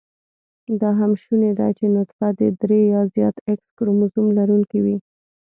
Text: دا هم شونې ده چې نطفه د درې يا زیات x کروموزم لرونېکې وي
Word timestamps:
دا 0.81 0.89
هم 0.99 1.11
شونې 1.21 1.51
ده 1.59 1.67
چې 1.77 1.85
نطفه 1.95 2.27
د 2.39 2.41
درې 2.61 2.81
يا 2.93 3.01
زیات 3.15 3.35
x 3.57 3.59
کروموزم 3.77 4.25
لرونېکې 4.37 4.79
وي 4.85 4.97